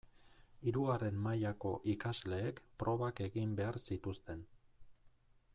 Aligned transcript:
Hirugarren 0.69 1.19
mailako 1.25 1.73
ikasleek 1.93 2.63
probak 2.85 3.23
egin 3.29 3.55
behar 3.63 3.81
zituzten. 3.85 4.47